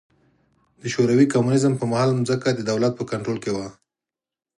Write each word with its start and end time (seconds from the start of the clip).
د 0.81 0.83
شوروي 0.93 1.25
کمونېزم 1.33 1.73
پر 1.79 1.85
مهال 1.91 2.09
ځمکه 2.27 2.49
د 2.53 2.59
دولت 2.71 2.93
په 2.97 3.03
کنټرول 3.11 3.37
کې 3.43 3.51
وه. 3.55 3.67